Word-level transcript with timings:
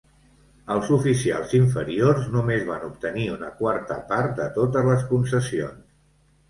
Els 0.75 0.87
oficials 0.95 1.53
inferiors 1.59 2.25
només 2.37 2.65
van 2.71 2.89
obtenir 2.89 3.29
una 3.37 3.51
quarta 3.63 4.01
part 4.15 4.35
de 4.43 4.53
totes 4.61 4.93
les 4.93 5.09
concessions. 5.13 5.89